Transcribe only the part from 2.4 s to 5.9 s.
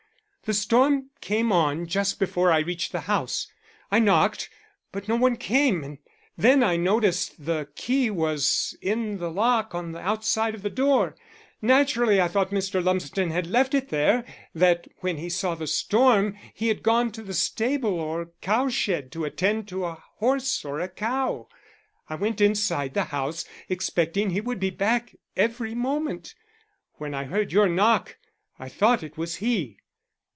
I reached the house. I knocked, but no one came,